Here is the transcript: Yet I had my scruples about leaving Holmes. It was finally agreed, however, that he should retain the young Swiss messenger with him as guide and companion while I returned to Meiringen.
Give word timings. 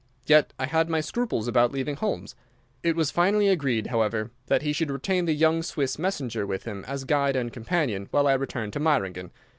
Yet 0.25 0.51
I 0.57 0.65
had 0.65 0.89
my 0.89 0.99
scruples 0.99 1.47
about 1.47 1.71
leaving 1.71 1.95
Holmes. 1.97 2.33
It 2.81 2.95
was 2.95 3.11
finally 3.11 3.49
agreed, 3.49 3.85
however, 3.85 4.31
that 4.47 4.63
he 4.63 4.73
should 4.73 4.89
retain 4.89 5.25
the 5.25 5.35
young 5.35 5.61
Swiss 5.61 5.99
messenger 5.99 6.43
with 6.47 6.63
him 6.63 6.83
as 6.87 7.03
guide 7.03 7.35
and 7.35 7.53
companion 7.53 8.07
while 8.09 8.25
I 8.27 8.33
returned 8.33 8.73
to 8.73 8.79
Meiringen. 8.79 9.29